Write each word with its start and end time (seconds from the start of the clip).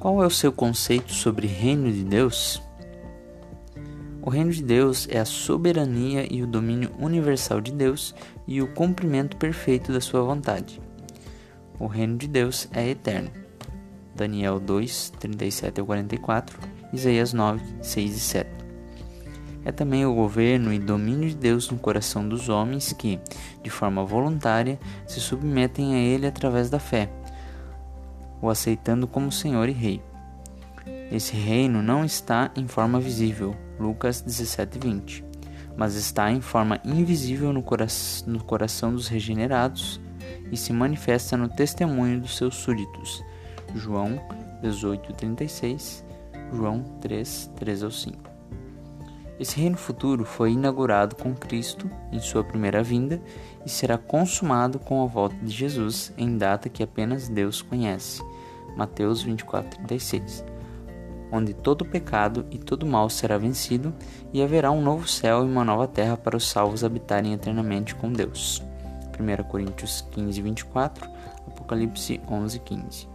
Qual 0.00 0.22
é 0.22 0.26
o 0.26 0.30
seu 0.30 0.52
conceito 0.52 1.12
sobre 1.12 1.48
reino 1.48 1.90
de 1.90 2.04
Deus? 2.04 2.62
O 4.22 4.30
reino 4.30 4.52
de 4.52 4.62
Deus 4.62 5.08
é 5.10 5.18
a 5.18 5.24
soberania 5.24 6.24
e 6.32 6.40
o 6.40 6.46
domínio 6.46 6.92
universal 7.00 7.60
de 7.60 7.72
Deus 7.72 8.14
e 8.46 8.62
o 8.62 8.68
cumprimento 8.68 9.36
perfeito 9.36 9.92
da 9.92 10.00
sua 10.00 10.22
vontade. 10.22 10.80
O 11.80 11.88
reino 11.88 12.16
de 12.16 12.28
Deus 12.28 12.68
é 12.72 12.88
eterno. 12.88 13.30
Daniel 14.14 14.60
2, 14.60 15.14
37 15.18 15.80
a 15.80 15.84
44, 15.84 16.60
Isaías 16.92 17.32
9, 17.32 17.60
6 17.82 18.16
e 18.16 18.20
7. 18.20 18.50
É 19.64 19.72
também 19.72 20.06
o 20.06 20.14
governo 20.14 20.72
e 20.72 20.78
domínio 20.78 21.28
de 21.28 21.34
Deus 21.34 21.68
no 21.70 21.78
coração 21.78 22.28
dos 22.28 22.48
homens 22.48 22.92
que, 22.92 23.18
de 23.64 23.70
forma 23.70 24.04
voluntária, 24.04 24.78
se 25.08 25.20
submetem 25.20 25.96
a 25.96 25.98
Ele 25.98 26.26
através 26.26 26.70
da 26.70 26.78
fé, 26.78 27.10
o 28.40 28.48
aceitando 28.48 29.06
como 29.06 29.32
Senhor 29.32 29.68
e 29.68 29.72
Rei. 29.72 30.02
Esse 31.10 31.34
reino 31.34 31.82
não 31.82 32.04
está 32.04 32.50
em 32.54 32.68
forma 32.68 33.00
visível, 33.00 33.56
Lucas 33.78 34.22
17:20, 34.22 35.24
mas 35.76 35.94
está 35.94 36.30
em 36.30 36.40
forma 36.40 36.80
invisível 36.84 37.52
no, 37.52 37.62
cora 37.62 37.86
no 38.26 38.42
coração 38.44 38.92
dos 38.92 39.08
regenerados 39.08 40.00
e 40.52 40.56
se 40.56 40.72
manifesta 40.72 41.36
no 41.36 41.48
testemunho 41.48 42.20
dos 42.20 42.36
seus 42.36 42.56
súditos, 42.56 43.24
João 43.74 44.20
18:36, 44.62 46.04
João 46.52 46.82
3, 47.00 47.50
3 47.56 47.82
ao 47.82 47.90
5. 47.90 48.28
Esse 49.38 49.60
reino 49.60 49.76
futuro 49.76 50.24
foi 50.24 50.52
inaugurado 50.52 51.14
com 51.14 51.32
Cristo 51.32 51.88
em 52.10 52.18
sua 52.18 52.42
primeira 52.42 52.82
vinda 52.82 53.20
e 53.64 53.68
será 53.68 53.96
consumado 53.96 54.80
com 54.80 55.02
a 55.02 55.06
volta 55.06 55.36
de 55.36 55.50
Jesus 55.50 56.12
em 56.18 56.36
data 56.36 56.68
que 56.68 56.82
apenas 56.82 57.28
Deus 57.28 57.62
conhece. 57.62 58.20
Mateus 58.78 59.24
24:36. 59.24 60.44
Onde 61.30 61.52
todo 61.52 61.84
pecado 61.84 62.46
e 62.50 62.56
todo 62.56 62.86
mal 62.86 63.10
será 63.10 63.36
vencido 63.36 63.92
e 64.32 64.42
haverá 64.42 64.70
um 64.70 64.80
novo 64.80 65.06
céu 65.06 65.44
e 65.44 65.50
uma 65.50 65.64
nova 65.64 65.86
terra 65.86 66.16
para 66.16 66.36
os 66.36 66.48
salvos 66.48 66.84
habitarem 66.84 67.34
eternamente 67.34 67.94
com 67.94 68.10
Deus. 68.10 68.62
1 69.18 69.44
Coríntios 69.44 70.06
15:24, 70.12 71.10
Apocalipse 71.46 72.20
11:15. 72.30 73.08